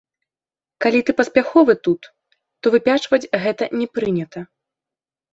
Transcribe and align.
Калі 0.83 0.99
ты 1.09 1.13
паспяховы 1.19 1.75
тут, 1.87 2.01
то 2.61 2.71
выпячваць 2.75 3.29
гэта 3.43 3.63
не 3.83 3.87
прынята. 3.99 4.39